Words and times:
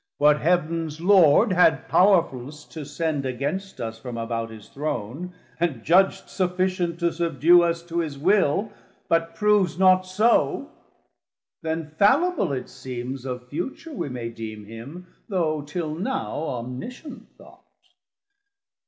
What 0.17 0.41
Heavens 0.41 0.99
Lord 0.99 1.53
had 1.53 1.87
powerfullest 1.87 2.71
to 2.71 2.85
send 2.85 3.23
Against 3.23 3.79
us 3.79 3.99
from 3.99 4.17
about 4.17 4.49
his 4.49 4.67
Throne, 4.67 5.31
and 5.59 5.83
judg'd 5.83 6.27
Sufficient 6.27 6.99
to 7.01 7.13
subdue 7.13 7.61
us 7.61 7.83
to 7.83 7.99
his 7.99 8.17
will, 8.17 8.71
But 9.09 9.35
proves 9.35 9.77
not 9.77 10.07
so: 10.07 10.71
then 11.61 11.91
fallible, 11.99 12.51
it 12.51 12.67
seems, 12.67 13.25
Of 13.25 13.47
future 13.49 13.93
we 13.93 14.09
may 14.09 14.29
deem 14.29 14.65
him, 14.65 15.05
though 15.29 15.61
till 15.61 15.93
now 15.93 16.33
Omniscient 16.47 17.27
thought. 17.37 17.69